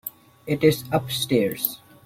[0.47, 1.79] It is upstairs.